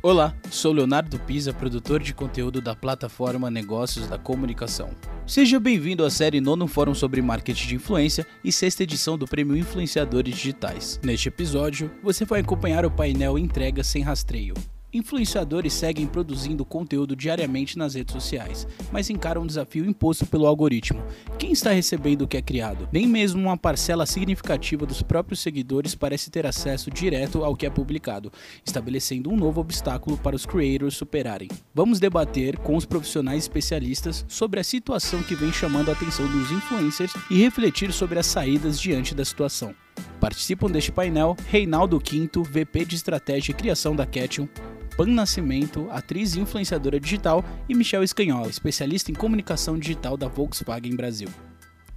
[0.00, 4.90] Olá, sou Leonardo Pisa, produtor de conteúdo da plataforma Negócios da Comunicação.
[5.26, 9.56] Seja bem-vindo à série Nono Fórum sobre Marketing de Influência e sexta edição do Prêmio
[9.56, 11.00] Influenciadores Digitais.
[11.02, 14.54] Neste episódio, você vai acompanhar o painel Entrega Sem Rastreio,
[14.90, 21.02] Influenciadores seguem produzindo conteúdo diariamente nas redes sociais, mas encaram um desafio imposto pelo algoritmo.
[21.38, 22.88] Quem está recebendo o que é criado?
[22.90, 27.70] Nem mesmo uma parcela significativa dos próprios seguidores parece ter acesso direto ao que é
[27.70, 28.32] publicado,
[28.64, 31.48] estabelecendo um novo obstáculo para os creators superarem.
[31.74, 36.50] Vamos debater com os profissionais especialistas sobre a situação que vem chamando a atenção dos
[36.50, 39.74] influencers e refletir sobre as saídas diante da situação.
[40.20, 44.48] Participam deste painel Reinaldo Quinto, VP de Estratégia e Criação da Cation,
[44.96, 50.96] Pan Nascimento, atriz e influenciadora digital, e Michel Escanhola, especialista em comunicação digital da Volkswagen
[50.96, 51.28] Brasil.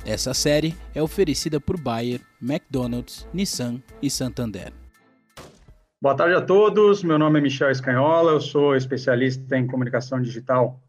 [0.05, 4.71] Essa série é oferecida por Bayer, McDonald's, Nissan e Santander.
[5.99, 7.03] Boa tarde a todos.
[7.03, 10.79] Meu nome é Michel Escanhola, eu sou especialista em comunicação digital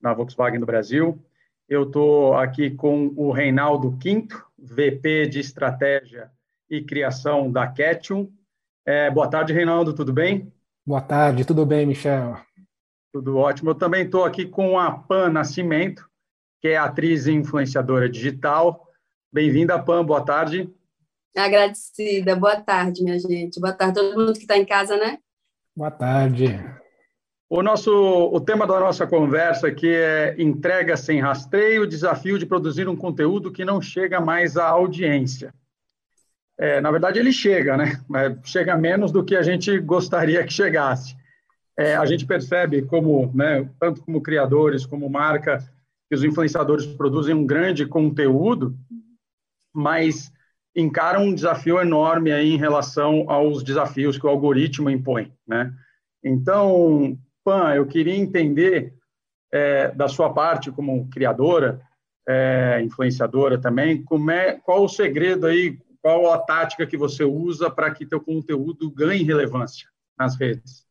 [0.00, 1.22] na Volkswagen do Brasil.
[1.68, 6.30] Eu estou aqui com o Reinaldo Quinto, VP de Estratégia
[6.70, 8.30] e Criação da Ketchum.
[8.86, 10.52] É, boa tarde, Reinaldo, tudo bem?
[10.86, 12.38] Boa tarde, tudo bem, Michel?
[13.12, 13.70] Tudo ótimo.
[13.70, 16.08] Eu também estou aqui com a Pan Nascimento,
[16.60, 18.86] que é atriz e influenciadora digital.
[19.32, 20.72] Bem-vinda, Pan, boa tarde.
[21.36, 23.60] Agradecida, boa tarde, minha gente.
[23.60, 25.18] Boa tarde a todo mundo que está em casa, né?
[25.76, 26.58] Boa tarde.
[27.48, 32.44] O, nosso, o tema da nossa conversa aqui é entrega sem rastreio, o desafio de
[32.44, 35.54] produzir um conteúdo que não chega mais à audiência.
[36.58, 38.00] É, na verdade, ele chega, né?
[38.44, 41.16] Chega menos do que a gente gostaria que chegasse.
[41.78, 45.58] É, a gente percebe como, né, tanto como criadores, como marca,
[46.08, 48.76] que os influenciadores produzem um grande conteúdo,
[49.72, 50.32] mas
[50.74, 55.72] encaram um desafio enorme aí em relação aos desafios que o algoritmo impõe, né?
[56.24, 58.94] Então, Pan, eu queria entender
[59.52, 61.80] é, da sua parte como criadora,
[62.28, 67.70] é, influenciadora também, como é, qual o segredo aí, qual a tática que você usa
[67.70, 69.86] para que teu conteúdo ganhe relevância
[70.18, 70.86] nas redes?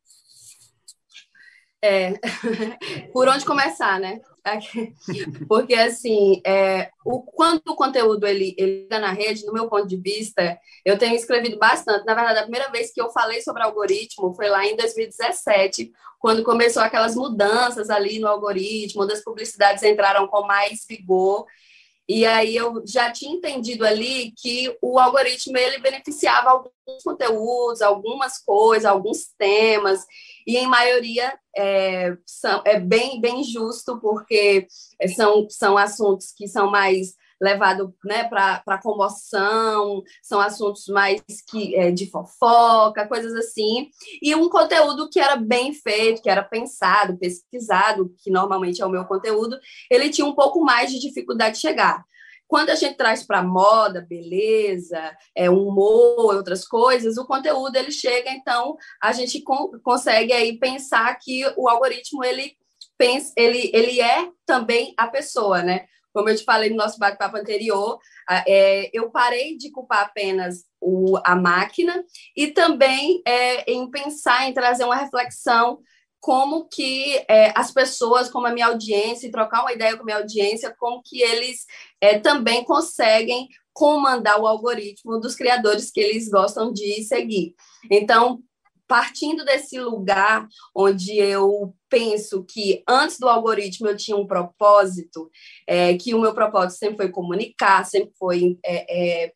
[1.82, 2.14] É,
[3.12, 4.20] por onde começar, né?
[5.48, 9.88] Porque, assim, é, o, quando o conteúdo ele, ele está na rede, no meu ponto
[9.88, 12.06] de vista, eu tenho escrevido bastante.
[12.06, 15.90] Na verdade, a primeira vez que eu falei sobre algoritmo foi lá em 2017,
[16.20, 21.44] quando começou aquelas mudanças ali no algoritmo, onde as publicidades entraram com mais vigor.
[22.08, 28.38] E aí eu já tinha entendido ali que o algoritmo ele beneficiava alguns conteúdos, algumas
[28.38, 30.06] coisas, alguns temas,
[30.46, 34.66] e em maioria é, são, é bem, bem justo, porque
[35.14, 41.90] são, são assuntos que são mais levados né, para comoção, são assuntos mais que, é,
[41.90, 43.88] de fofoca, coisas assim,
[44.20, 48.90] e um conteúdo que era bem feito, que era pensado, pesquisado, que normalmente é o
[48.90, 49.58] meu conteúdo,
[49.90, 52.04] ele tinha um pouco mais de dificuldade de chegar.
[52.48, 58.30] Quando a gente traz para moda, beleza, é, humor, outras coisas, o conteúdo ele chega,
[58.30, 59.44] então a gente
[59.82, 62.56] consegue aí pensar que o algoritmo ele
[62.96, 65.86] pensa, ele, ele é também a pessoa, né?
[66.18, 67.96] Como eu te falei no nosso bate-papo anterior,
[68.44, 72.02] é, eu parei de culpar apenas o, a máquina
[72.36, 75.78] e também é, em pensar em trazer uma reflexão
[76.18, 80.16] como que é, as pessoas, como a minha audiência, trocar uma ideia com a minha
[80.16, 81.64] audiência, como que eles
[82.00, 87.54] é, também conseguem comandar o algoritmo dos criadores que eles gostam de seguir.
[87.88, 88.42] Então,
[88.88, 95.30] partindo desse lugar onde eu penso que antes do algoritmo eu tinha um propósito,
[95.66, 99.32] é, que o meu propósito sempre foi comunicar, sempre foi é, é,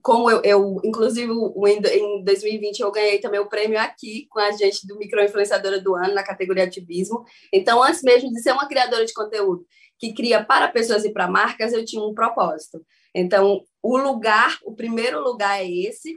[0.00, 4.86] como eu, eu inclusive em 2020 eu ganhei também o prêmio aqui com a gente
[4.86, 7.24] do microinfluenciadora do ano na categoria ativismo.
[7.52, 9.66] Então, antes mesmo de ser uma criadora de conteúdo
[9.98, 12.84] que cria para pessoas e para marcas, eu tinha um propósito.
[13.14, 16.16] Então, o lugar, o primeiro lugar é esse,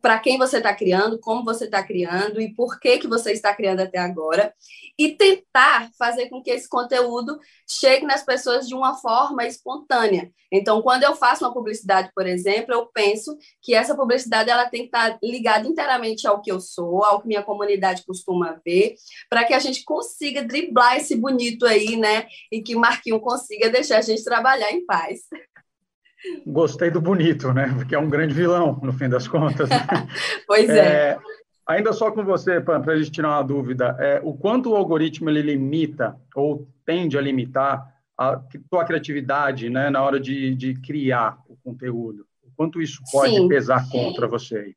[0.00, 3.52] para quem você está criando, como você está criando e por que, que você está
[3.52, 4.54] criando até agora,
[4.96, 7.36] e tentar fazer com que esse conteúdo
[7.68, 10.30] chegue nas pessoas de uma forma espontânea.
[10.52, 14.82] Então, quando eu faço uma publicidade, por exemplo, eu penso que essa publicidade ela tem
[14.82, 18.94] que estar tá ligada inteiramente ao que eu sou, ao que minha comunidade costuma ver,
[19.28, 22.28] para que a gente consiga driblar esse bonito aí, né?
[22.52, 25.22] E que Marquinho consiga deixar a gente trabalhar em paz.
[26.46, 27.72] Gostei do bonito, né?
[27.74, 29.68] Porque é um grande vilão, no fim das contas.
[30.46, 30.78] pois é.
[30.78, 31.18] é.
[31.66, 35.30] Ainda só com você, para a gente tirar uma dúvida, é, o quanto o algoritmo
[35.30, 41.38] ele limita ou tende a limitar a tua criatividade né, na hora de, de criar
[41.48, 42.26] o conteúdo?
[42.42, 43.48] O quanto isso pode Sim.
[43.48, 44.74] pesar contra você?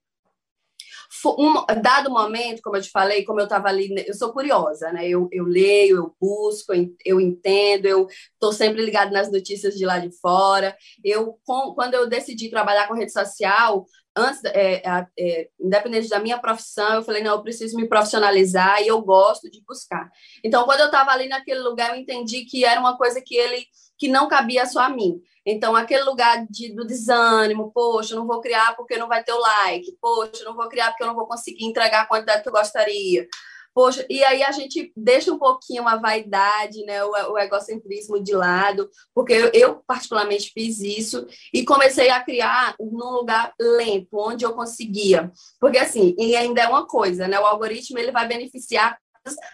[1.29, 5.07] Um dado momento, como eu te falei, como eu estava ali, eu sou curiosa, né?
[5.07, 6.73] Eu, eu leio, eu busco,
[7.05, 10.75] eu entendo, eu estou sempre ligado nas notícias de lá de fora.
[11.03, 13.85] Eu, com, quando eu decidi trabalhar com rede social,
[14.15, 14.81] antes, é,
[15.17, 19.49] é, independente da minha profissão, eu falei, não, eu preciso me profissionalizar e eu gosto
[19.49, 20.09] de buscar.
[20.43, 23.65] Então, quando eu estava ali naquele lugar, eu entendi que era uma coisa que ele
[24.03, 25.21] que não cabia só a mim.
[25.45, 29.39] Então, aquele lugar de, do desânimo, poxa, não vou criar porque não vai ter o
[29.39, 32.53] like, poxa, não vou criar porque eu não vou conseguir entregar a quantidade que eu
[32.53, 33.25] gostaria.
[33.73, 38.33] Poxa, e aí a gente deixa um pouquinho a vaidade, né, o, o egocentrismo de
[38.33, 44.43] lado, porque eu, eu, particularmente fiz isso e comecei a criar num lugar lento, onde
[44.43, 45.31] eu conseguia.
[45.61, 48.97] Porque assim, e ainda é uma coisa, né, o algoritmo ele vai beneficiar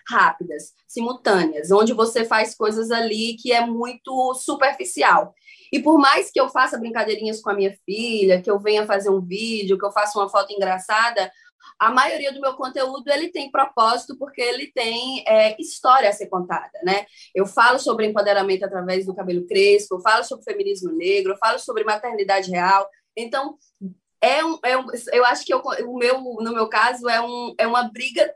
[0.08, 5.34] rápidas, simultâneas, onde você faz coisas ali que é muito superficial.
[5.72, 9.10] E por mais que eu faça brincadeirinhas com a minha filha, que eu venha fazer
[9.10, 11.32] um vídeo, que eu faça uma foto engraçada,
[11.78, 16.28] a maioria do meu conteúdo ele tem propósito porque ele tem é, história a ser
[16.28, 17.06] contada, né?
[17.36, 21.60] Eu falo sobre empoderamento através do cabelo crespo, eu falo sobre feminismo negro, eu falo
[21.60, 22.88] sobre maternidade real.
[23.16, 23.58] Então,
[24.22, 27.54] é um, é um eu acho que eu, o meu, no meu caso, é, um,
[27.58, 28.34] é uma briga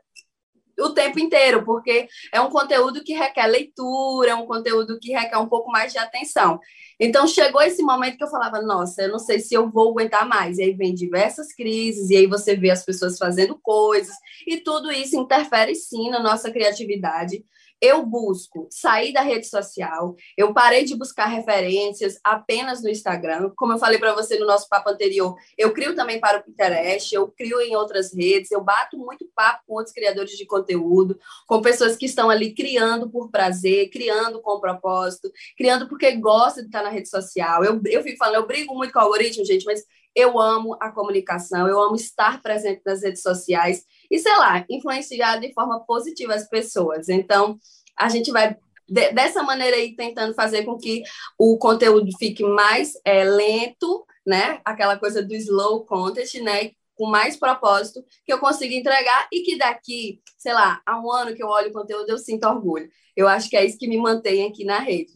[0.78, 5.38] o tempo inteiro, porque é um conteúdo que requer leitura, é um conteúdo que requer
[5.38, 6.58] um pouco mais de atenção.
[6.98, 10.26] Então chegou esse momento que eu falava, nossa, eu não sei se eu vou aguentar
[10.28, 10.58] mais.
[10.58, 14.14] E aí vem diversas crises, e aí você vê as pessoas fazendo coisas,
[14.46, 17.44] e tudo isso interfere sim na nossa criatividade
[17.84, 23.52] eu busco sair da rede social, eu parei de buscar referências apenas no Instagram.
[23.56, 27.14] Como eu falei para você no nosso papo anterior, eu crio também para o Pinterest,
[27.14, 31.60] eu crio em outras redes, eu bato muito papo com outros criadores de conteúdo, com
[31.60, 36.82] pessoas que estão ali criando por prazer, criando com propósito, criando porque gosta de estar
[36.82, 37.62] na rede social.
[37.62, 39.84] Eu, eu fico falando, eu brigo muito com o algoritmo, gente, mas
[40.14, 45.38] eu amo a comunicação, eu amo estar presente nas redes sociais e, sei lá, influenciar
[45.38, 47.08] de forma positiva as pessoas.
[47.08, 47.58] Então,
[47.96, 48.56] a gente vai
[48.88, 51.02] de, dessa maneira aí tentando fazer com que
[51.38, 54.60] o conteúdo fique mais é, lento, né?
[54.64, 56.70] Aquela coisa do slow content, né?
[56.94, 61.34] Com mais propósito, que eu consiga entregar e que daqui, sei lá, a um ano
[61.34, 62.88] que eu olho o conteúdo, eu sinto orgulho.
[63.16, 65.12] Eu acho que é isso que me mantém aqui na rede.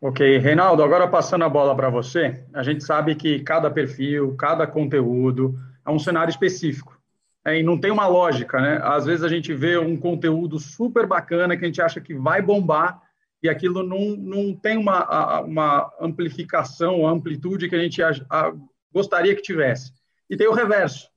[0.00, 4.66] Ok, Reinaldo, agora passando a bola para você, a gente sabe que cada perfil, cada
[4.66, 6.99] conteúdo é um cenário específico.
[7.44, 8.80] É, e não tem uma lógica, né?
[8.82, 12.42] Às vezes a gente vê um conteúdo super bacana que a gente acha que vai
[12.42, 13.00] bombar
[13.42, 18.52] e aquilo não, não tem uma, uma amplificação, amplitude que a gente a, a,
[18.92, 19.92] gostaria que tivesse.
[20.28, 21.08] E tem o reverso,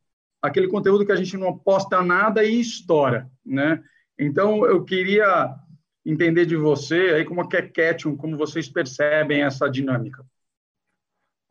[0.41, 3.83] aquele conteúdo que a gente não posta nada e estoura, né?
[4.17, 5.53] Então, eu queria
[6.05, 10.25] entender de você, aí como é Ketchum, como vocês percebem essa dinâmica.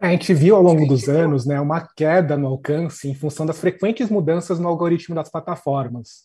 [0.02, 3.60] A gente viu ao longo dos anos né, uma queda no alcance em função das
[3.60, 6.24] frequentes mudanças no algoritmo das plataformas.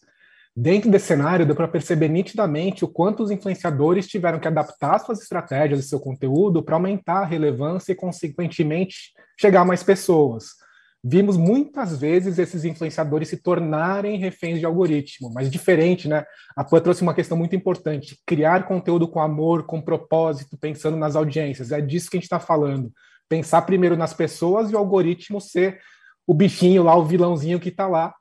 [0.56, 5.22] Dentro desse cenário, deu para perceber nitidamente o quanto os influenciadores tiveram que adaptar suas
[5.22, 10.56] estratégias e seu conteúdo para aumentar a relevância e, consequentemente, chegar a mais pessoas
[11.04, 16.26] vimos muitas vezes esses influenciadores se tornarem reféns de algoritmo, mas diferente, né?
[16.56, 21.16] A Pan trouxe uma questão muito importante: criar conteúdo com amor, com propósito, pensando nas
[21.16, 21.72] audiências.
[21.72, 22.92] É disso que a gente está falando.
[23.30, 25.80] Pensar primeiro nas pessoas e o algoritmo ser
[26.26, 28.14] o bichinho lá, o vilãozinho que está lá,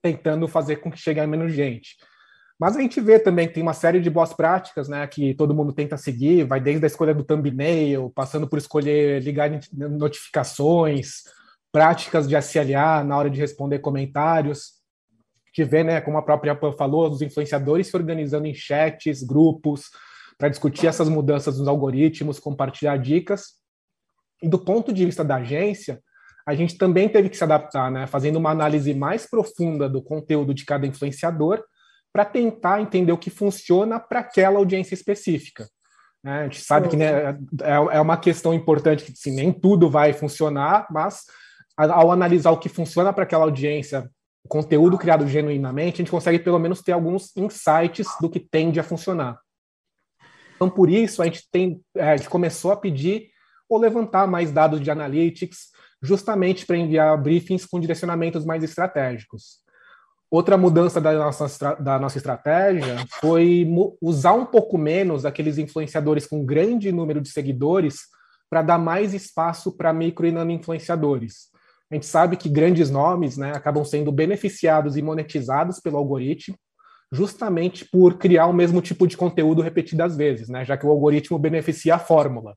[0.00, 1.96] tentando fazer com que chegue a menos gente.
[2.58, 5.54] Mas a gente vê também que tem uma série de boas práticas, né, que todo
[5.54, 11.22] mundo tenta seguir, vai desde a escolha do thumbnail, passando por escolher ligar notificações,
[11.70, 14.78] práticas de SLA na hora de responder comentários.
[15.46, 19.22] A gente vê, né, como a própria Pan falou, os influenciadores se organizando em chats,
[19.22, 19.90] grupos,
[20.36, 23.57] para discutir essas mudanças nos algoritmos, compartilhar dicas.
[24.42, 26.00] E do ponto de vista da agência,
[26.46, 30.54] a gente também teve que se adaptar, né, fazendo uma análise mais profunda do conteúdo
[30.54, 31.62] de cada influenciador
[32.12, 35.68] para tentar entender o que funciona para aquela audiência específica.
[36.24, 36.40] Né?
[36.40, 40.12] A gente sabe que né, é, é uma questão importante que assim, nem tudo vai
[40.12, 41.24] funcionar, mas
[41.76, 44.10] ao analisar o que funciona para aquela audiência,
[44.44, 48.80] o conteúdo criado genuinamente, a gente consegue pelo menos ter alguns insights do que tende
[48.80, 49.38] a funcionar.
[50.56, 53.28] Então, por isso, a gente, tem, é, a gente começou a pedir
[53.68, 55.68] ou levantar mais dados de analytics,
[56.02, 59.58] justamente para enviar briefings com direcionamentos mais estratégicos.
[60.30, 63.66] Outra mudança da nossa, da nossa estratégia foi
[64.00, 68.00] usar um pouco menos aqueles influenciadores com grande número de seguidores
[68.50, 71.48] para dar mais espaço para micro e nano influenciadores.
[71.90, 76.56] A gente sabe que grandes nomes né, acabam sendo beneficiados e monetizados pelo algoritmo,
[77.10, 81.38] justamente por criar o mesmo tipo de conteúdo repetidas vezes, né, já que o algoritmo
[81.38, 82.54] beneficia a fórmula.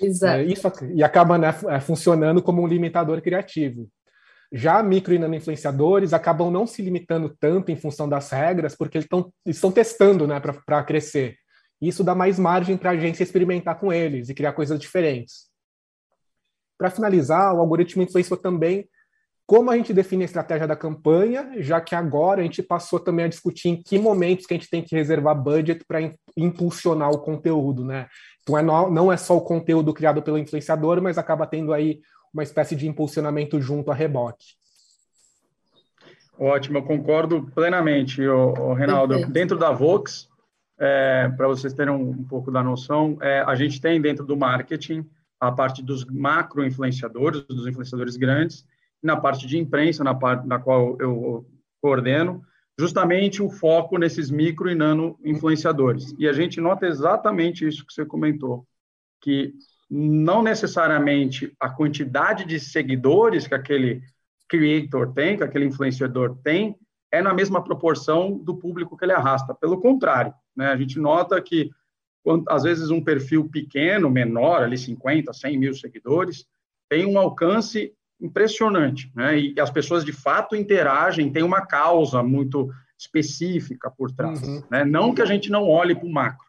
[0.00, 0.38] Exato.
[0.38, 3.88] É, isso, e acaba né, é, funcionando como um limitador criativo.
[4.52, 8.98] Já micro e nano influenciadores acabam não se limitando tanto em função das regras, porque
[8.98, 11.36] eles tão, estão testando né, para crescer.
[11.80, 15.50] Isso dá mais margem para a agência experimentar com eles e criar coisas diferentes.
[16.78, 18.88] Para finalizar, o algoritmo influenciou também
[19.46, 23.26] como a gente define a estratégia da campanha, já que agora a gente passou também
[23.26, 26.00] a discutir em que momentos que a gente tem que reservar budget para
[26.36, 28.08] impulsionar o conteúdo, né?
[28.42, 32.00] Então é não é só o conteúdo criado pelo influenciador, mas acaba tendo aí
[32.34, 34.56] uma espécie de impulsionamento junto a rebote.
[36.38, 39.14] Ótimo, eu concordo plenamente, o, o Reinaldo.
[39.14, 39.32] Perfeito.
[39.32, 40.28] Dentro da Vox,
[40.78, 44.36] é, para vocês terem um, um, pouco da noção, é, a gente tem dentro do
[44.36, 45.08] marketing
[45.40, 48.66] a parte dos macro influenciadores, dos influenciadores grandes,
[49.06, 51.46] na parte de imprensa, na parte na qual eu
[51.80, 52.42] coordeno,
[52.78, 56.14] justamente o foco nesses micro e nano influenciadores.
[56.18, 58.66] E a gente nota exatamente isso que você comentou,
[59.22, 59.54] que
[59.88, 64.02] não necessariamente a quantidade de seguidores que aquele
[64.48, 66.76] creator tem, que aquele influenciador tem,
[67.10, 69.54] é na mesma proporção do público que ele arrasta.
[69.54, 70.66] Pelo contrário, né?
[70.66, 71.70] a gente nota que,
[72.22, 76.44] quando, às vezes, um perfil pequeno, menor, ali 50, 100 mil seguidores,
[76.88, 79.38] tem um alcance impressionante, né?
[79.38, 84.62] E as pessoas de fato interagem, tem uma causa muito específica por trás, uhum.
[84.70, 84.84] né?
[84.84, 86.46] Não que a gente não olhe para o macro,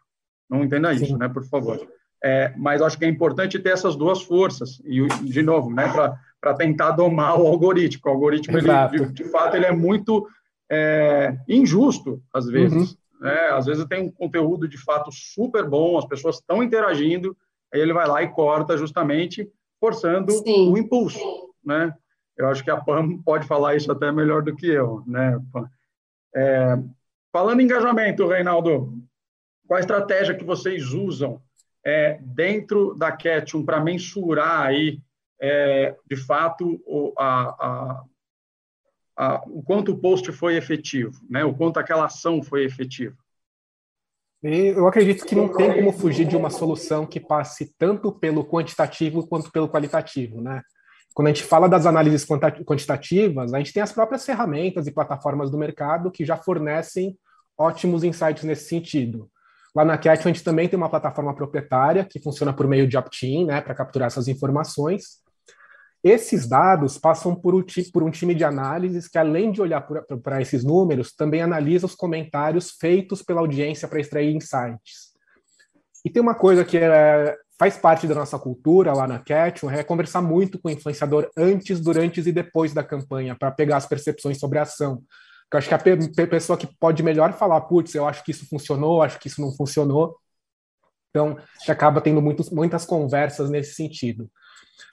[0.48, 1.18] não entenda isso, Sim.
[1.18, 1.28] né?
[1.28, 1.78] Por favor.
[2.24, 5.92] É, mas acho que é importante ter essas duas forças e de novo, né?
[6.40, 8.02] Para tentar domar o algoritmo.
[8.06, 10.26] O algoritmo, ele, de, de, fato, ele é muito
[10.70, 12.92] é, injusto às vezes.
[12.92, 12.96] Uhum.
[13.20, 13.48] Né?
[13.50, 17.36] Às vezes tem um conteúdo de fato super bom, as pessoas estão interagindo,
[17.72, 19.48] aí ele vai lá e corta justamente
[19.80, 20.72] forçando Sim.
[20.72, 21.94] o impulso né?
[22.36, 25.38] Eu acho que a Pam pode falar isso até melhor do que eu, né?
[26.34, 26.76] É,
[27.32, 28.94] falando em engajamento, Reinaldo,
[29.66, 31.42] qual a estratégia que vocês usam
[31.84, 35.00] é, dentro da Catchum para mensurar aí,
[35.40, 38.04] é, de fato, o, a, a,
[39.16, 41.44] a, o quanto o post foi efetivo, né?
[41.44, 43.16] O quanto aquela ação foi efetiva?
[44.40, 49.26] Eu acredito que não tem como fugir de uma solução que passe tanto pelo quantitativo
[49.26, 50.62] quanto pelo qualitativo, né?
[51.14, 55.50] Quando a gente fala das análises quantitativas, a gente tem as próprias ferramentas e plataformas
[55.50, 57.18] do mercado que já fornecem
[57.58, 59.28] ótimos insights nesse sentido.
[59.74, 62.96] Lá na Cat, a gente também tem uma plataforma proprietária que funciona por meio de
[62.96, 65.18] opt-in, né, para capturar essas informações.
[66.02, 69.86] Esses dados passam por um, por um time de análises que, além de olhar
[70.22, 75.12] para esses números, também analisa os comentários feitos pela audiência para extrair insights.
[76.04, 79.82] E tem uma coisa que é, faz parte da nossa cultura lá na Catch, é
[79.82, 84.38] conversar muito com o influenciador antes, durante e depois da campanha, para pegar as percepções
[84.38, 85.02] sobre a ação.
[85.52, 89.02] Eu acho que a pessoa que pode melhor falar, putz, eu acho que isso funcionou,
[89.02, 90.16] acho que isso não funcionou.
[91.10, 94.30] Então, você acaba tendo muitos, muitas conversas nesse sentido.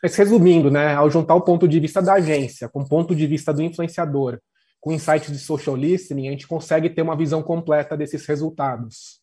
[0.02, 3.28] Mas resumindo, né, ao juntar o ponto de vista da agência com o ponto de
[3.28, 4.40] vista do influenciador,
[4.80, 9.20] com insights de social listening, a gente consegue ter uma visão completa desses resultados.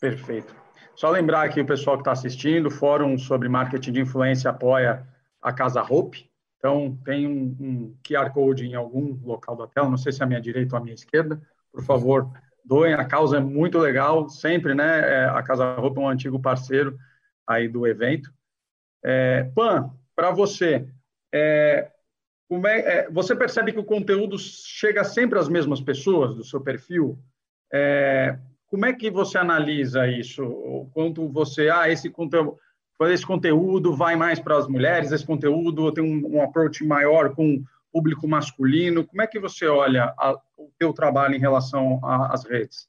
[0.00, 0.59] Perfeito.
[1.00, 5.02] Só lembrar aqui o pessoal que está assistindo, o Fórum sobre Marketing de Influência apoia
[5.40, 6.30] a Casa Hope.
[6.58, 10.24] Então, tem um, um QR Code em algum local da tela, não sei se é
[10.24, 11.40] a minha direita ou a minha esquerda.
[11.72, 12.30] Por favor,
[12.62, 15.00] doem, a causa é muito legal, sempre, né?
[15.00, 16.98] É, a Casa Hope é um antigo parceiro
[17.46, 18.30] aí do evento.
[19.02, 20.86] É, Pan, para você,
[21.32, 21.90] é,
[22.50, 27.18] é, é, você percebe que o conteúdo chega sempre às mesmas pessoas do seu perfil?
[27.72, 28.38] É,
[28.70, 30.44] como é que você analisa isso?
[30.44, 32.56] O quanto você, ah, esse conteúdo,
[33.02, 37.64] esse conteúdo vai mais para as mulheres, esse conteúdo tem um, um approach maior com
[37.92, 39.04] público masculino.
[39.04, 42.88] Como é que você olha a, o teu trabalho em relação às redes?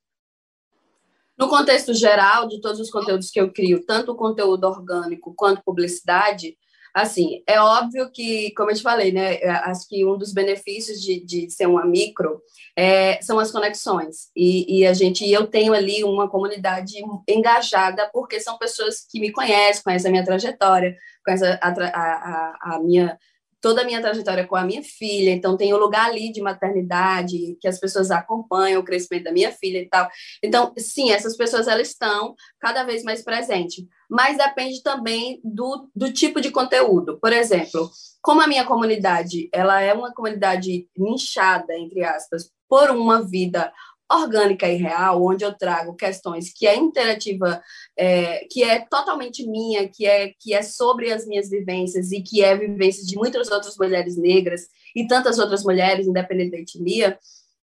[1.36, 5.64] No contexto geral de todos os conteúdos que eu crio, tanto o conteúdo orgânico quanto
[5.64, 6.56] publicidade,
[6.94, 11.02] Assim, é óbvio que, como eu te falei, né, é, acho que um dos benefícios
[11.02, 12.42] de, de ser uma micro
[12.76, 14.30] é, são as conexões.
[14.36, 16.94] E, e a gente, eu tenho ali uma comunidade
[17.28, 22.76] engajada, porque são pessoas que me conhecem, conhecem a minha trajetória, conhecem a, a, a,
[22.76, 23.18] a minha
[23.62, 27.58] toda a minha trajetória com a minha filha, então tem o lugar ali de maternidade,
[27.62, 30.10] que as pessoas acompanham o crescimento da minha filha e tal.
[30.44, 36.12] Então, sim, essas pessoas elas estão cada vez mais presentes, mas depende também do, do
[36.12, 37.20] tipo de conteúdo.
[37.20, 37.90] Por exemplo,
[38.22, 43.72] como a minha comunidade, ela é uma comunidade nichada, entre aspas, por uma vida
[44.12, 47.62] orgânica e real, onde eu trago questões que é interativa,
[47.98, 52.44] é, que é totalmente minha, que é, que é sobre as minhas vivências e que
[52.44, 57.20] é vivência de muitas outras mulheres negras e tantas outras mulheres, independente da etnia,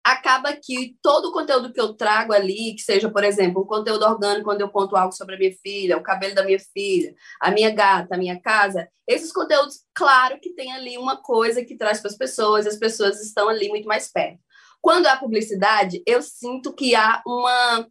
[0.05, 4.05] acaba que todo o conteúdo que eu trago ali, que seja, por exemplo, um conteúdo
[4.05, 7.49] orgânico, quando eu conto algo sobre a minha filha, o cabelo da minha filha, a
[7.49, 12.01] minha gata, a minha casa, esses conteúdos, claro que tem ali uma coisa que traz
[12.01, 14.44] para as pessoas, as pessoas estão ali muito mais perto.
[14.85, 17.87] Quando há publicidade, eu sinto que há uma.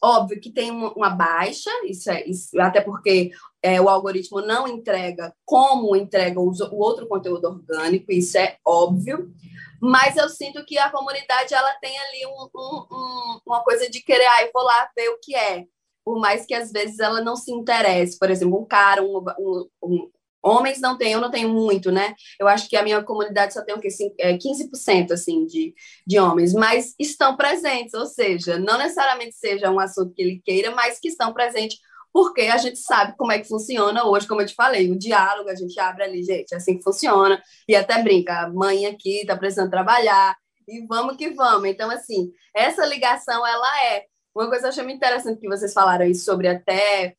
[0.00, 5.34] Óbvio que tem uma baixa, isso é isso, até porque é, o algoritmo não entrega
[5.44, 9.34] como entrega o, o outro conteúdo orgânico, isso é óbvio
[9.80, 14.00] mas eu sinto que a comunidade ela tem ali um, um, um, uma coisa de
[14.00, 15.64] querer, ah, eu vou lá ver o que é,
[16.04, 18.16] por mais que às vezes ela não se interesse.
[18.18, 20.10] Por exemplo, um cara, um,
[20.46, 22.14] homens não tem, eu não tenho muito, né?
[22.38, 23.88] Eu acho que a minha comunidade só tem o quê?
[23.88, 25.74] 15% é, assim de,
[26.06, 30.70] de homens, mas estão presentes, ou seja, não necessariamente seja um assunto que ele queira,
[30.70, 31.78] mas que estão presentes
[32.12, 35.50] porque a gente sabe como é que funciona hoje, como eu te falei, o diálogo,
[35.50, 39.20] a gente abre ali, gente, é assim que funciona, e até brinca, a mãe aqui
[39.20, 40.34] está precisando trabalhar,
[40.68, 41.68] e vamos que vamos.
[41.68, 44.04] Então, assim, essa ligação, ela é.
[44.34, 47.16] Uma coisa que eu achei muito interessante que vocês falaram aí sobre até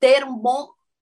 [0.00, 0.68] ter um bom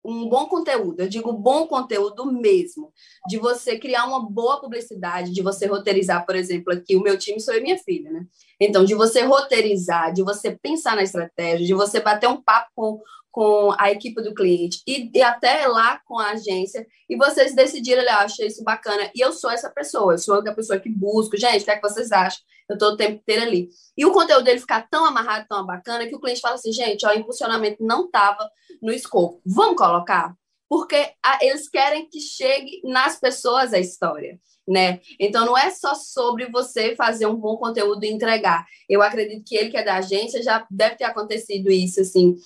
[0.03, 2.91] um bom conteúdo, eu digo bom conteúdo mesmo,
[3.27, 7.39] de você criar uma boa publicidade, de você roteirizar, por exemplo, aqui o meu time
[7.39, 8.25] sou eu e minha filha, né?
[8.60, 13.01] Então, de você roteirizar, de você pensar na estratégia, de você bater um papo com,
[13.34, 18.04] com a equipe do cliente e, e até lá com a agência e vocês decidirem,
[18.04, 19.10] eu achei isso bacana.
[19.13, 21.75] E eu sou essa pessoa, eu sou a pessoa que busco, gente, o que é
[21.75, 22.40] que vocês acham?
[22.70, 23.70] Eu estou o tempo inteiro ali.
[23.98, 27.08] E o conteúdo dele ficar tão amarrado, tão bacana, que o cliente fala assim, gente,
[27.08, 28.48] ó, o impulsionamento não estava
[28.80, 29.42] no escopo.
[29.44, 30.36] Vamos colocar?
[30.70, 34.40] Porque a, eles querem que chegue nas pessoas a história.
[34.66, 35.02] Né?
[35.20, 38.66] Então não é só sobre você fazer um bom conteúdo e entregar.
[38.88, 42.38] Eu acredito que ele que é da agência já deve ter acontecido isso assim,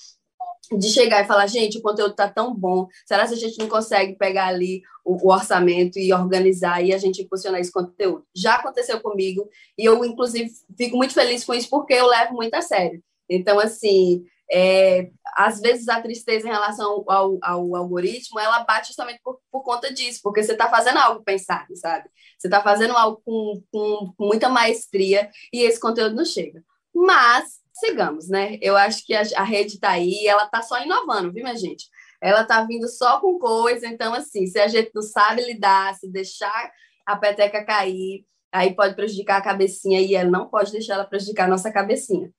[0.72, 3.68] de chegar e falar, gente, o conteúdo está tão bom, será que a gente não
[3.68, 8.26] consegue pegar ali o, o, orçamento e organizar e a gente impulsionar esse conteúdo?
[8.36, 9.48] Já aconteceu comigo
[9.78, 13.02] e eu, inclusive, fico muito feliz com isso porque eu levo muito a sério.
[13.30, 19.20] Então, assim, é, às vezes a tristeza em relação ao, ao algoritmo, ela bate justamente
[19.24, 22.10] por, por conta disso, porque você está fazendo algo pensado, sabe?
[22.38, 26.64] Você está fazendo algo com, com, com muita maestria e esse conteúdo não chega.
[26.94, 28.58] Mas sigamos, né?
[28.62, 31.86] Eu acho que a, a rede está aí, ela está só inovando, viu, minha gente?
[32.22, 36.12] Ela está vindo só com coisa, então, assim, se a gente não sabe lidar, se
[36.12, 36.72] deixar
[37.06, 41.46] a peteca cair, aí pode prejudicar a cabecinha e ela não pode deixar ela prejudicar
[41.46, 42.32] a nossa cabecinha.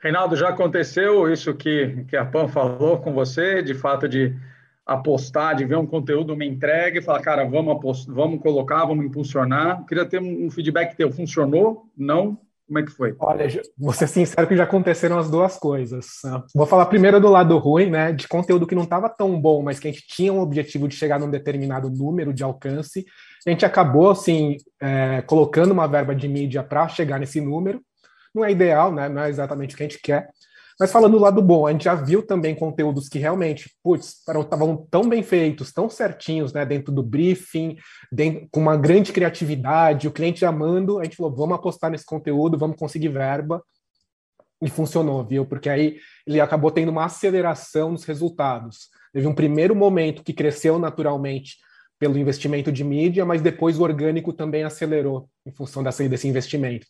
[0.00, 4.36] Reinaldo, já aconteceu isso que, que a Pan falou com você, de fato de
[4.86, 9.06] apostar, de ver um conteúdo, uma entrega e falar, cara, vamos, apostar, vamos colocar, vamos
[9.06, 9.84] impulsionar.
[9.86, 11.10] Queria ter um feedback teu.
[11.10, 11.90] Funcionou?
[11.96, 12.38] Não?
[12.66, 13.14] Como é que foi?
[13.18, 13.46] Olha,
[13.76, 16.06] vou ser sincero que já aconteceram as duas coisas.
[16.54, 18.10] Vou falar primeiro do lado ruim, né?
[18.12, 20.96] De conteúdo que não estava tão bom, mas que a gente tinha um objetivo de
[20.96, 23.04] chegar num determinado número de alcance.
[23.46, 27.82] A gente acabou, assim, é, colocando uma verba de mídia para chegar nesse número.
[28.34, 29.08] Não é ideal, né?
[29.10, 30.30] Não é exatamente o que a gente quer.
[30.78, 34.76] Mas falando do lado bom, a gente já viu também conteúdos que realmente, putz, estavam
[34.90, 37.76] tão bem feitos, tão certinhos, né, dentro do briefing,
[38.10, 42.58] dentro, com uma grande criatividade, o cliente amando, a gente falou, vamos apostar nesse conteúdo,
[42.58, 43.62] vamos conseguir verba,
[44.60, 45.44] e funcionou, viu?
[45.44, 48.88] Porque aí ele acabou tendo uma aceleração nos resultados.
[49.12, 51.58] Teve um primeiro momento que cresceu naturalmente
[51.98, 56.86] pelo investimento de mídia, mas depois o orgânico também acelerou em função dessa, desse investimento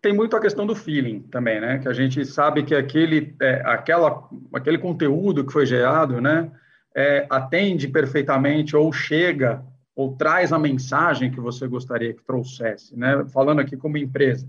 [0.00, 1.78] tem muito a questão do feeling também, né?
[1.78, 6.50] Que a gente sabe que aquele, é, aquela, aquele conteúdo que foi gerado, né,
[6.94, 13.24] é, atende perfeitamente ou chega ou traz a mensagem que você gostaria que trouxesse, né?
[13.32, 14.48] Falando aqui como empresa.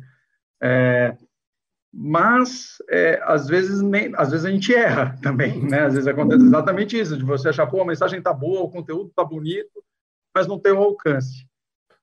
[0.62, 1.16] É,
[1.92, 5.86] mas é, às vezes nem, às vezes a gente erra também, né?
[5.86, 9.12] Às vezes acontece exatamente isso, de você achar, pô, a mensagem tá boa, o conteúdo
[9.16, 9.84] tá bonito,
[10.36, 11.49] mas não tem o alcance.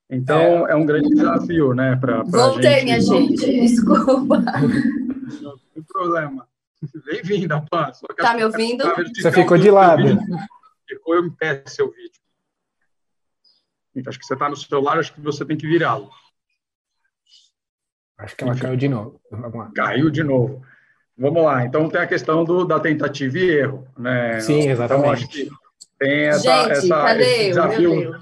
[0.08, 1.96] Então, é, é um grande desafio, né?
[1.96, 2.84] Pra, pra Voltei, gente...
[2.84, 4.38] minha gente, desculpa.
[4.38, 6.48] Não tem problema.
[7.04, 7.90] Bem-vinda, Pan.
[8.16, 8.84] Tá me ouvindo?
[9.14, 10.02] Você ficou de lado.
[10.86, 12.20] Ficou em pé seu vídeo.
[14.06, 16.10] Acho que você está no celular, acho que você tem que virá-lo.
[18.18, 19.20] Acho que ela Enfim, caiu de novo.
[19.74, 20.64] Caiu de novo.
[21.18, 21.64] Vamos lá.
[21.64, 24.38] Então tem a questão do, da tentativa e erro, né?
[24.40, 25.00] Sim, exatamente.
[25.02, 25.48] Então acho que
[25.98, 28.14] tem essa, Gente, essa cadê esse desafio.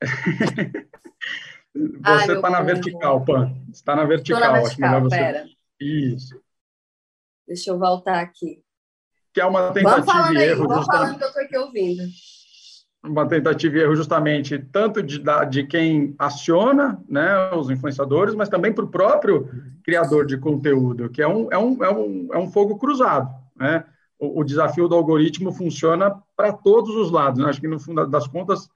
[1.74, 3.52] Você está na vertical, Pan.
[3.72, 4.40] Está na vertical.
[4.40, 5.16] Na vertical, você...
[5.16, 5.44] pera.
[5.80, 6.40] Isso.
[7.46, 8.62] Deixa eu voltar aqui.
[9.32, 10.68] Que é uma tentativa e erro.
[10.68, 12.02] Vamos falando que eu estou aqui ouvindo.
[13.02, 18.72] Uma tentativa e erro justamente tanto de, de quem aciona né, os influenciadores, mas também
[18.72, 19.50] para o próprio
[19.82, 23.28] criador de conteúdo, que é um, é um, é um, é um fogo cruzado.
[23.56, 23.84] Né?
[24.18, 27.42] O, o desafio do algoritmo funciona para todos os lados.
[27.42, 27.50] Né?
[27.50, 28.70] Acho que, no fundo das contas,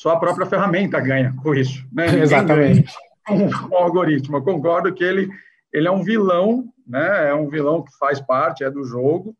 [0.00, 1.86] só a própria ferramenta ganha com isso.
[1.92, 2.06] Né?
[2.20, 2.90] Exatamente.
[3.26, 4.38] com o algoritmo.
[4.38, 5.28] Eu concordo que ele,
[5.70, 7.28] ele é um vilão, né?
[7.28, 9.36] É um vilão que faz parte, é do jogo,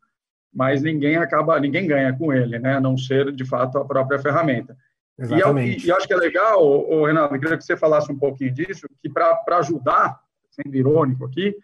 [0.53, 2.75] mas ninguém acaba, ninguém ganha com ele, né?
[2.75, 4.77] A não ser de fato a própria ferramenta.
[5.17, 5.83] Exatamente.
[5.83, 8.53] E, e acho que é legal, ô, Renato, eu queria que você falasse um pouquinho
[8.53, 10.19] disso, que para ajudar,
[10.51, 11.55] sendo irônico aqui,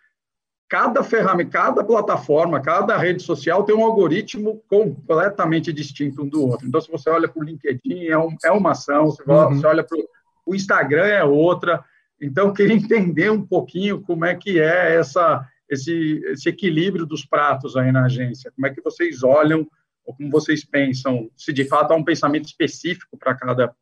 [0.70, 6.68] cada ferramenta, cada plataforma, cada rede social tem um algoritmo completamente distinto um do outro.
[6.68, 9.56] Então, se você olha para o LinkedIn, é, um, é, uma ação, se uhum.
[9.56, 9.98] você olha para
[10.46, 11.84] o Instagram, é outra.
[12.22, 17.26] Então, eu queria entender um pouquinho como é que é essa, esse, esse equilíbrio dos
[17.26, 18.52] pratos aí na agência.
[18.52, 19.66] Como é que vocês olham,
[20.06, 23.74] ou como vocês pensam, se de fato há um pensamento específico para cada,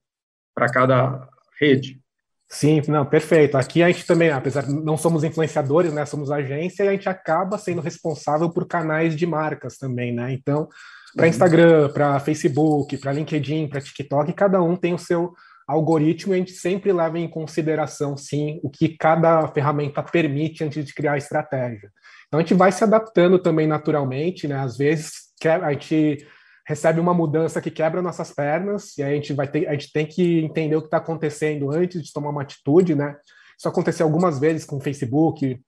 [0.53, 1.99] para cada rede.
[2.47, 3.57] Sim, não, perfeito.
[3.57, 7.09] Aqui a gente também, apesar de não somos influenciadores, né, somos agência, e a gente
[7.09, 10.31] acaba sendo responsável por canais de marcas também, né?
[10.31, 10.67] Então,
[11.15, 11.29] para uhum.
[11.29, 15.33] Instagram, para Facebook, para LinkedIn, para TikTok, cada um tem o seu
[15.67, 20.85] algoritmo e a gente sempre leva em consideração, sim, o que cada ferramenta permite antes
[20.85, 21.89] de criar a estratégia.
[22.27, 24.55] Então, a gente vai se adaptando também naturalmente, né?
[24.59, 25.11] Às vezes,
[25.43, 26.25] a gente
[26.67, 30.05] recebe uma mudança que quebra nossas pernas, e a gente vai ter, a gente tem
[30.05, 33.15] que entender o que está acontecendo antes de tomar uma atitude, né?
[33.57, 35.59] Isso aconteceu algumas vezes com o Facebook,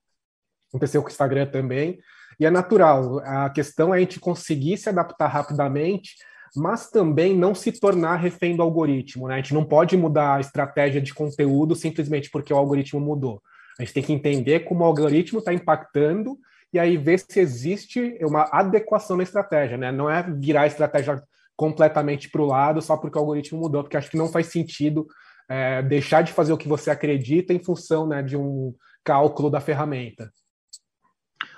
[0.70, 2.00] aconteceu com o Instagram também,
[2.40, 3.20] e é natural.
[3.20, 6.16] A questão é a gente conseguir se adaptar rapidamente,
[6.56, 9.36] mas também não se tornar refém do algoritmo, né?
[9.36, 13.42] A gente não pode mudar a estratégia de conteúdo simplesmente porque o algoritmo mudou.
[13.80, 16.38] A gente tem que entender como o algoritmo está impactando
[16.74, 19.92] e aí ver se existe uma adequação na estratégia, né?
[19.92, 21.22] Não é virar a estratégia
[21.56, 25.08] completamente para o lado só porque o algoritmo mudou, porque acho que não faz sentido
[25.50, 29.60] é, deixar de fazer o que você acredita em função né, de um cálculo da
[29.60, 30.30] ferramenta.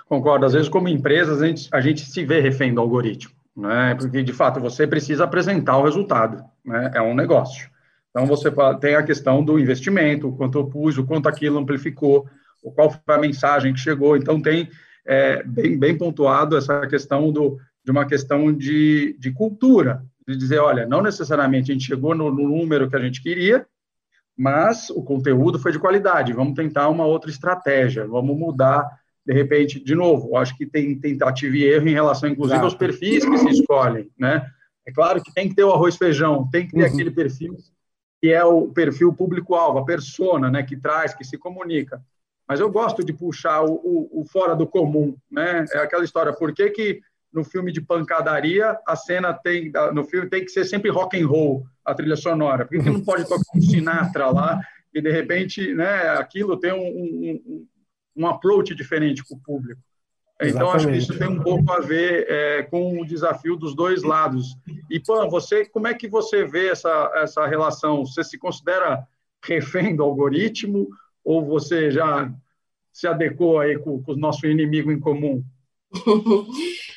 [0.06, 0.46] Concordo.
[0.46, 3.94] Às vezes, como empresas, a gente, a gente se vê refém do algoritmo, né?
[3.94, 6.90] Porque, de fato, você precisa apresentar o resultado, né?
[6.94, 7.70] É um negócio.
[8.10, 12.26] Então, você tem a questão do investimento, o quanto eu pus, o quanto aquilo amplificou,
[12.74, 14.16] qual foi a mensagem que chegou.
[14.16, 14.68] Então, tem
[15.10, 20.60] é, bem, bem pontuado essa questão do, de uma questão de, de cultura, de dizer,
[20.60, 23.66] olha, não necessariamente a gente chegou no, no número que a gente queria,
[24.38, 28.88] mas o conteúdo foi de qualidade, vamos tentar uma outra estratégia, vamos mudar,
[29.26, 32.66] de repente, de novo, acho que tem tentativa e erro em relação, inclusive, Exato.
[32.66, 34.48] aos perfis que se escolhem, né?
[34.86, 36.86] É claro que tem que ter o arroz feijão, tem que ter uhum.
[36.86, 37.56] aquele perfil
[38.22, 42.00] que é o perfil público-alvo, a persona, né, que traz, que se comunica
[42.50, 45.64] mas eu gosto de puxar o, o, o, fora do comum, né?
[45.72, 47.00] É aquela história, por que, que
[47.32, 51.28] no filme de pancadaria a cena tem, no filme tem que ser sempre rock and
[51.28, 52.66] roll, a trilha sonora?
[52.66, 54.60] Por que, não pode tocar um Sinatra lá
[54.92, 57.66] e de repente, né, aquilo tem um, um,
[58.16, 59.80] um approach diferente com o público?
[60.42, 60.76] Então, Exatamente.
[60.76, 64.56] acho que isso tem um pouco a ver é, com o desafio dos dois lados.
[64.90, 68.04] E, Pan, você, como é que você vê essa, essa relação?
[68.04, 69.06] Você se considera
[69.40, 70.88] refém do algoritmo
[71.24, 72.32] ou você já
[72.92, 75.42] se adequou aí com, com o nosso inimigo em comum?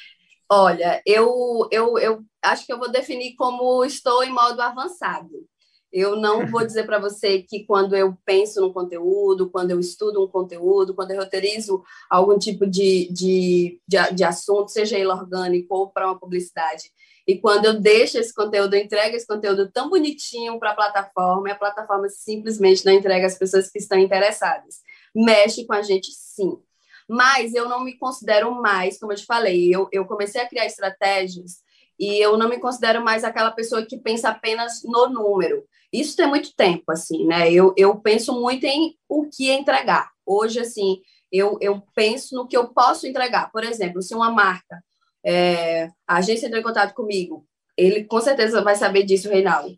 [0.49, 5.29] Olha, eu, eu, eu acho que eu vou definir como estou em modo avançado.
[5.91, 10.23] Eu não vou dizer para você que quando eu penso no conteúdo, quando eu estudo
[10.23, 15.73] um conteúdo, quando eu roteirizo algum tipo de, de, de, de assunto, seja ele orgânico
[15.75, 16.83] ou para uma publicidade,
[17.25, 21.47] e quando eu deixo esse conteúdo, eu entrego esse conteúdo tão bonitinho para a plataforma,
[21.47, 24.81] e a plataforma simplesmente não entrega às pessoas que estão interessadas.
[25.15, 26.57] Mexe com a gente, sim.
[27.07, 30.65] Mas eu não me considero mais, como eu te falei, eu, eu comecei a criar
[30.65, 31.61] estratégias
[31.99, 35.63] e eu não me considero mais aquela pessoa que pensa apenas no número.
[35.91, 37.51] Isso tem muito tempo, assim, né?
[37.51, 40.11] Eu, eu penso muito em o que entregar.
[40.25, 43.51] Hoje, assim, eu, eu penso no que eu posso entregar.
[43.51, 44.83] Por exemplo, se uma marca
[45.25, 47.45] é, a agência entrou em contato comigo.
[47.77, 49.75] Ele com certeza vai saber disso, Reinaldo.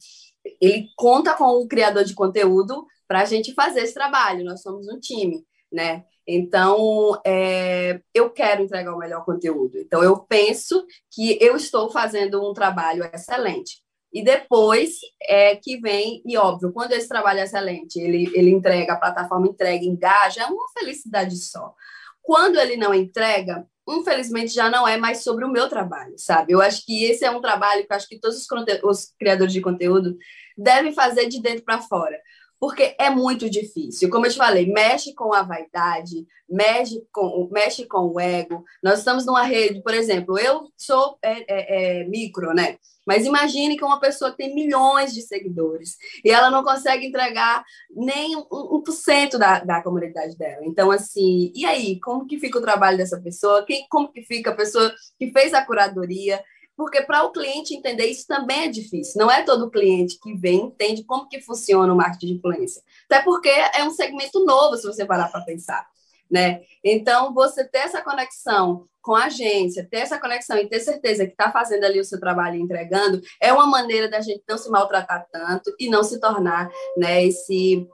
[0.62, 4.44] Ele conta com o criador de conteúdo para a gente fazer esse trabalho.
[4.44, 6.04] Nós somos um time, né?
[6.28, 9.78] Então, é, eu quero entregar o melhor conteúdo.
[9.78, 13.84] Então, eu penso que eu estou fazendo um trabalho excelente.
[14.12, 18.94] E depois é que vem, e óbvio, quando esse trabalho é excelente, ele, ele entrega,
[18.94, 21.74] a plataforma entrega, engaja, é uma felicidade só.
[22.22, 26.54] Quando ele não entrega, infelizmente já não é mais sobre o meu trabalho, sabe?
[26.54, 28.48] Eu acho que esse é um trabalho que eu acho que todos os,
[28.84, 30.18] os criadores de conteúdo
[30.58, 32.20] devem fazer de dentro para fora,
[32.60, 34.10] porque é muito difícil.
[34.10, 38.64] Como eu te falei, mexe com a vaidade, mexe com, mexe com o ego.
[38.82, 42.78] Nós estamos numa rede, por exemplo, eu sou é, é, é, micro, né?
[43.06, 48.36] Mas imagine que uma pessoa tem milhões de seguidores e ela não consegue entregar nem
[48.36, 50.66] um, por cento da, da comunidade dela.
[50.66, 52.00] Então, assim, e aí?
[52.00, 53.66] Como que fica o trabalho dessa pessoa?
[53.66, 56.44] Quem, como que fica a pessoa que fez a curadoria?
[56.76, 59.20] Porque para o cliente entender isso também é difícil.
[59.20, 62.82] Não é todo cliente que vem entende como que funciona o marketing de influência.
[63.10, 65.88] Até porque é um segmento novo, se você parar para pensar.
[66.30, 66.64] Né?
[66.84, 71.32] Então, você ter essa conexão com a agência, ter essa conexão e ter certeza que
[71.32, 74.68] está fazendo ali o seu trabalho e entregando, é uma maneira da gente não se
[74.68, 77.88] maltratar tanto e não se tornar né, esse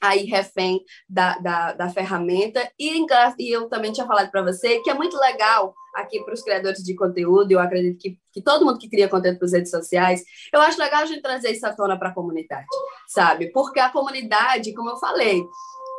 [0.00, 2.70] aí refém da, da, da ferramenta.
[2.78, 3.04] E,
[3.38, 6.82] e eu também tinha falado para você que é muito legal aqui para os criadores
[6.82, 10.22] de conteúdo, eu acredito que, que todo mundo que cria conteúdo para as redes sociais,
[10.52, 12.66] eu acho legal a gente trazer isso à tona para a comunidade,
[13.08, 13.50] sabe?
[13.52, 15.42] Porque a comunidade, como eu falei,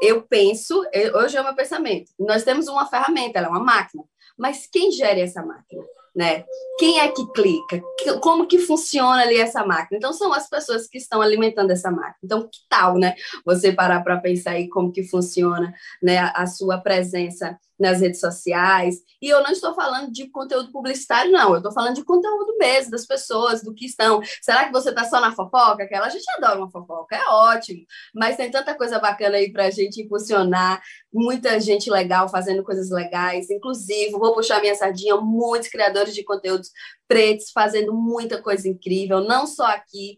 [0.02, 0.84] eu penso,
[1.16, 4.04] hoje é o meu pensamento, nós temos uma ferramenta, ela é uma máquina,
[4.38, 5.84] mas quem gera essa máquina?
[6.16, 6.46] né?
[6.80, 7.82] Quem é que clica?
[8.22, 9.98] Como que funciona ali essa máquina?
[9.98, 12.16] Então, são as pessoas que estão alimentando essa máquina.
[12.24, 13.16] Então, que tal, né?
[13.46, 18.96] Você parar para pensar aí como que funciona né, a sua presença nas redes sociais.
[19.22, 21.52] E eu não estou falando de conteúdo publicitário, não.
[21.52, 24.22] Eu estou falando de conteúdo mesmo, das pessoas, do que estão.
[24.42, 25.84] Será que você está só na fofoca?
[25.84, 27.82] Aquela a gente adora uma fofoca, é ótimo.
[28.14, 30.82] Mas tem tanta coisa bacana aí para a gente impulsionar.
[31.14, 33.50] Muita gente legal fazendo coisas legais.
[33.50, 36.70] Inclusive, vou puxar minha sardinha, muitos criadores de conteúdos
[37.08, 40.18] pretos fazendo muita coisa incrível, não só aqui,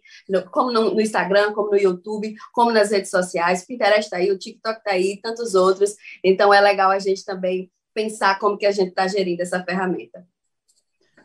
[0.52, 3.65] como no, Instagram, como no YouTube, como nas redes sociais.
[3.65, 5.95] Pinterest está aí, o TikTok está aí, tantos outros.
[6.23, 10.26] Então, é legal a gente também pensar como que a gente está gerindo essa ferramenta.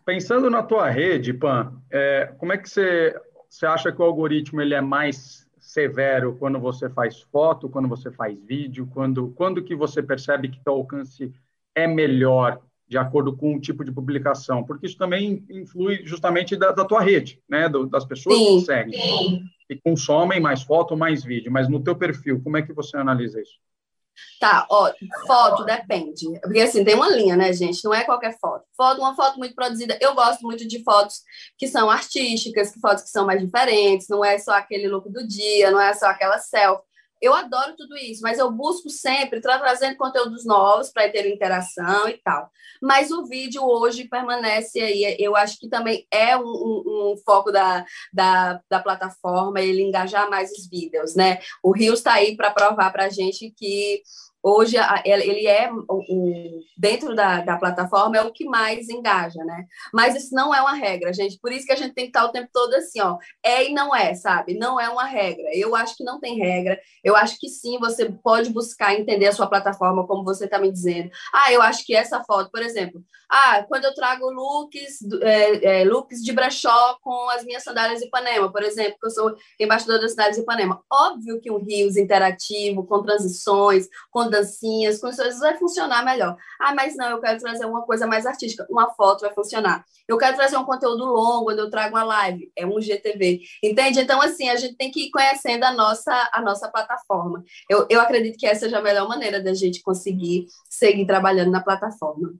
[0.05, 3.14] Pensando na tua rede, Pan, é, como é que você,
[3.48, 8.11] você acha que o algoritmo ele é mais severo quando você faz foto, quando você
[8.11, 11.33] faz vídeo, quando, quando que você percebe que o alcance
[11.75, 12.61] é melhor
[12.93, 17.01] de acordo com o tipo de publicação, porque isso também influi justamente da, da tua
[17.01, 19.43] rede, né, Do, das pessoas sim, que seguem, sim.
[19.67, 23.41] que consomem mais foto, mais vídeo, mas no teu perfil, como é que você analisa
[23.41, 23.55] isso?
[24.39, 24.93] Tá, ó,
[25.27, 28.67] foto depende, porque assim, tem uma linha, né, gente, não é qualquer foto.
[28.77, 31.23] Foto, uma foto muito produzida, eu gosto muito de fotos
[31.57, 35.27] que são artísticas, que fotos que são mais diferentes, não é só aquele look do
[35.27, 36.85] dia, não é só aquela selfie,
[37.23, 42.09] eu adoro tudo isso, mas eu busco sempre estar trazendo conteúdos novos para ter interação
[42.09, 42.51] e tal.
[42.83, 45.17] Mas o vídeo hoje permanece aí.
[45.21, 50.29] Eu acho que também é um, um, um foco da, da, da, plataforma ele engajar
[50.29, 51.39] mais os vídeos, né?
[51.63, 54.03] O Rios está aí para provar para a gente que
[54.43, 59.67] hoje ele é o, dentro da, da plataforma é o que mais engaja, né?
[59.93, 61.39] Mas isso não é uma regra, gente.
[61.39, 63.19] Por isso que a gente tem que estar o tempo todo assim, ó.
[63.43, 64.55] É e não é, sabe?
[64.55, 65.45] Não é uma regra.
[65.55, 66.79] Eu acho que não tem regra.
[67.05, 70.71] Eu acho que sim, você pode buscar entender a sua plataforma, como você está me
[70.73, 71.11] dizendo.
[71.33, 75.85] Ah, eu acho que essa foto, por exemplo, ah, quando eu trago looks, é, é,
[75.85, 80.01] looks de brechó com as minhas sandálias de Ipanema, por exemplo, que eu sou embaixadora
[80.01, 80.83] das sandálias de Ipanema.
[80.93, 86.37] Óbvio que um rios interativo, com transições, com dancinhas, com coisas vai funcionar melhor.
[86.59, 88.66] Ah, mas não, eu quero trazer uma coisa mais artística.
[88.71, 89.85] Uma foto vai funcionar.
[90.09, 92.51] Eu quero trazer um conteúdo longo, onde eu trago uma live.
[92.57, 93.42] É um GTV.
[93.62, 94.01] Entende?
[94.01, 97.45] Então, assim, a gente tem que ir conhecendo a nossa, a nossa plataforma.
[97.68, 101.61] Eu, eu acredito que essa seja a melhor maneira da gente conseguir seguir trabalhando na
[101.61, 102.33] plataforma.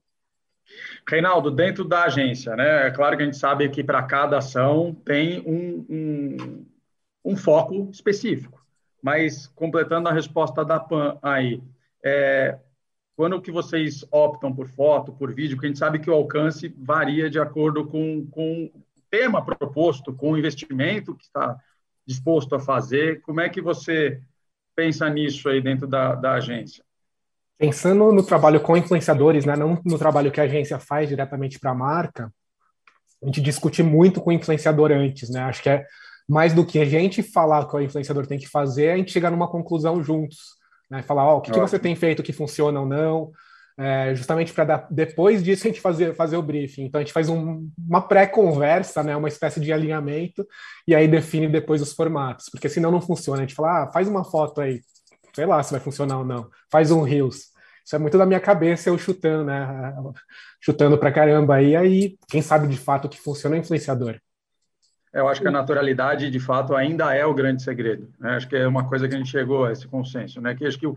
[1.07, 2.87] Reinaldo, dentro da agência, né?
[2.87, 6.67] É claro que a gente sabe que para cada ação tem um, um,
[7.25, 8.65] um, foco específico.
[9.03, 11.61] Mas, completando a resposta da PAN aí,
[12.05, 12.59] é,
[13.17, 16.75] quando que vocês optam por foto, por vídeo, porque a gente sabe que o alcance
[16.79, 21.57] varia de acordo com, com o tema proposto, com o investimento que está
[22.07, 23.21] disposto a fazer.
[23.23, 24.21] Como é que você
[24.75, 26.83] pensa nisso aí dentro da, da agência?
[27.59, 31.71] Pensando no trabalho com influenciadores, né, não no trabalho que a agência faz diretamente para
[31.71, 32.33] a marca,
[33.23, 35.43] a gente discute muito com o influenciador antes, né?
[35.43, 35.87] Acho que é
[36.29, 39.31] mais do que a gente falar que o influenciador tem que fazer, a gente chegar
[39.31, 40.61] numa conclusão juntos
[40.93, 41.03] né?
[41.03, 43.33] Falar, ó, oh, o que, que, você tem feito que funciona ou não,
[43.79, 46.85] é, justamente para depois disso a gente fazer, fazer o briefing.
[46.85, 50.47] Então a gente faz um, uma pré-conversa, né, uma espécie de alinhamento,
[50.87, 53.39] e aí define depois os formatos, porque senão não funciona.
[53.39, 54.83] A gente fala, ah, faz uma foto aí,
[55.35, 57.53] sei lá se vai funcionar ou não, faz um Reels.
[57.85, 59.95] Isso é muito da minha cabeça, eu chutando, né?
[60.61, 64.21] Chutando pra caramba aí, aí quem sabe de fato o que funciona é influenciador.
[65.13, 68.09] Eu acho que a naturalidade, de fato, ainda é o grande segredo.
[68.19, 68.31] Né?
[68.37, 70.55] Acho que é uma coisa que a gente chegou a esse consenso, né?
[70.55, 70.91] Que acho que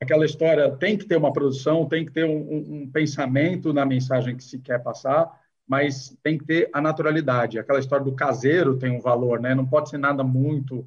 [0.00, 3.86] aquela história tem que ter uma produção, tem que ter um, um, um, pensamento na
[3.86, 5.30] mensagem que se quer passar,
[5.68, 7.58] mas tem que ter a naturalidade.
[7.58, 9.54] Aquela história do caseiro tem um valor, né?
[9.54, 10.84] Não pode ser nada muito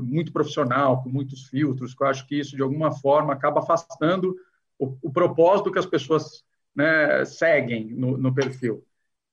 [0.00, 1.92] muito profissional, com muitos filtros.
[1.92, 4.36] Que eu acho que isso de alguma forma acaba afastando
[4.78, 8.84] o, o propósito que as pessoas né, seguem no, no perfil.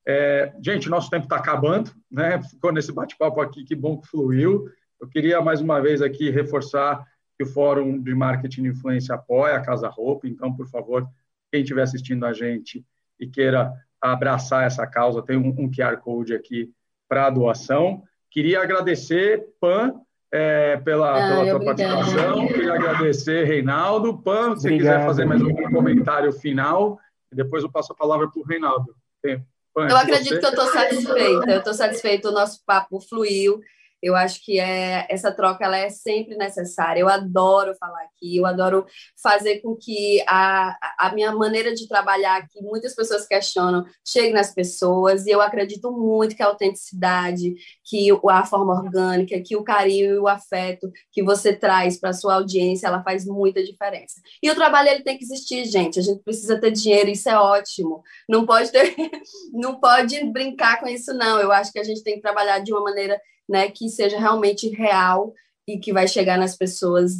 [0.07, 2.41] É, gente, nosso tempo está acabando, né?
[2.43, 4.69] Ficou nesse bate-papo aqui, que bom que fluiu.
[4.99, 7.05] Eu queria mais uma vez aqui reforçar
[7.37, 11.07] que o Fórum de Marketing e Influência apoia a Casa Roupa, então, por favor,
[11.51, 12.85] quem estiver assistindo a gente
[13.19, 15.21] e queira abraçar essa causa.
[15.21, 16.71] Tem um, um QR Code aqui
[17.07, 18.03] para doação.
[18.29, 22.47] Queria agradecer, Pan, é, pela, Ai, pela tua participação.
[22.47, 24.17] Queria agradecer, Reinaldo.
[24.21, 26.99] Pan, se você quiser fazer mais um comentário final,
[27.31, 28.95] depois eu passo a palavra para o Reinaldo.
[29.23, 29.41] Pan,
[29.75, 31.51] eu acredito que eu estou satisfeita.
[31.51, 33.61] Eu estou satisfeita, o nosso papo fluiu.
[34.01, 36.99] Eu acho que é, essa troca ela é sempre necessária.
[37.01, 38.85] Eu adoro falar aqui, eu adoro
[39.21, 44.53] fazer com que a, a minha maneira de trabalhar aqui, muitas pessoas questionam, chegue nas
[44.53, 50.15] pessoas, e eu acredito muito que a autenticidade, que a forma orgânica, que o carinho
[50.15, 54.21] e o afeto que você traz para a sua audiência, ela faz muita diferença.
[54.41, 55.99] E o trabalho ele tem que existir, gente.
[55.99, 58.03] A gente precisa ter dinheiro, isso é ótimo.
[58.27, 58.95] Não pode ter,
[59.51, 61.39] não pode brincar com isso, não.
[61.39, 64.69] Eu acho que a gente tem que trabalhar de uma maneira né, que seja realmente
[64.69, 65.33] real
[65.67, 67.13] e que vai chegar nas pessoas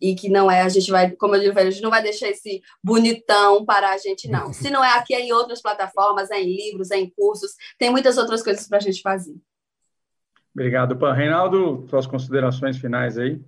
[0.00, 2.28] e que não é, a gente vai, como eu digo, a gente não vai deixar
[2.28, 4.52] esse bonitão para a gente, não.
[4.52, 7.90] Se não é aqui, é em outras plataformas, é em livros, é em cursos, tem
[7.90, 9.34] muitas outras coisas para a gente fazer.
[10.54, 11.12] Obrigado, Pan.
[11.12, 13.40] Reinaldo, suas considerações finais aí.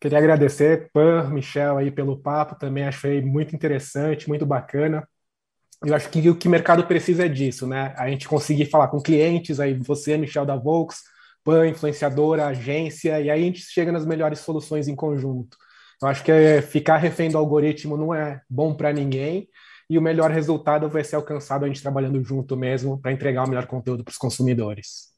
[0.00, 5.06] Queria agradecer, Pan, Michel, aí pelo papo, também achei muito interessante, muito bacana.
[5.84, 7.94] Eu acho que o que o mercado precisa é disso, né?
[7.96, 11.02] A gente conseguir falar com clientes, aí você, Michel da Volks,
[11.48, 15.56] PAN, influenciadora, agência, e aí a gente chega nas melhores soluções em conjunto.
[16.02, 19.48] Eu acho que é, ficar refém do algoritmo não é bom para ninguém,
[19.88, 23.48] e o melhor resultado vai ser alcançado a gente trabalhando junto mesmo para entregar o
[23.48, 25.08] melhor conteúdo para os consumidores.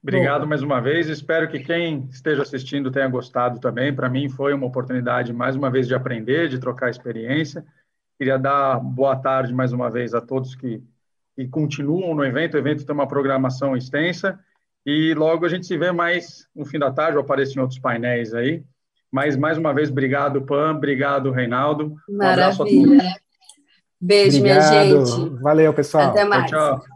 [0.00, 0.46] Obrigado Bom.
[0.46, 1.08] mais uma vez.
[1.08, 3.92] Espero que quem esteja assistindo tenha gostado também.
[3.92, 7.66] Para mim foi uma oportunidade mais uma vez de aprender, de trocar experiência.
[8.16, 10.80] Queria dar boa tarde mais uma vez a todos que,
[11.34, 12.54] que continuam no evento.
[12.54, 14.38] O evento tem uma programação extensa
[14.86, 17.80] e logo a gente se vê mais no fim da tarde, ou aparece em outros
[17.80, 18.62] painéis aí.
[19.10, 21.94] Mas, mais uma vez, obrigado, Pam, obrigado, Reinaldo.
[22.08, 23.02] Um abraço a todos.
[24.00, 24.86] Beijo, obrigado.
[24.86, 25.42] minha gente.
[25.42, 26.10] Valeu, pessoal.
[26.10, 26.48] Até mais.
[26.48, 26.78] tchau.
[26.78, 26.95] tchau.